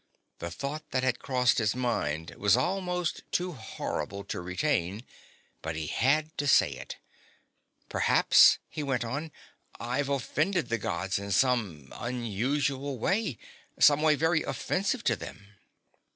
The 0.39 0.49
thought 0.49 0.89
that 0.89 1.03
had 1.03 1.19
crossed 1.19 1.59
his 1.59 1.75
mind 1.75 2.31
was 2.39 2.57
almost 2.57 3.21
too 3.31 3.51
horrible 3.53 4.23
to 4.23 4.41
retain, 4.41 5.03
but 5.61 5.75
he 5.75 5.85
had 5.85 6.35
to 6.39 6.47
say 6.47 6.71
it. 6.71 6.97
"Perhaps," 7.87 8.57
he 8.67 8.81
went 8.81 9.05
on, 9.05 9.31
"I've 9.79 10.09
offended 10.09 10.69
the 10.69 10.79
Gods 10.79 11.19
in 11.19 11.29
some 11.31 11.89
unusual 11.95 12.97
way 12.97 13.37
some 13.79 14.01
way 14.01 14.15
very 14.15 14.41
offensive 14.41 15.03
to 15.03 15.15
them." 15.15 15.57